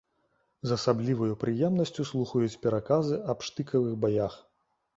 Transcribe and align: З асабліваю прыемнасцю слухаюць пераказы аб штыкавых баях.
З 0.69 0.77
асабліваю 0.79 1.33
прыемнасцю 1.43 2.07
слухаюць 2.13 2.59
пераказы 2.65 3.23
аб 3.35 3.47
штыкавых 3.51 3.93
баях. 4.07 4.33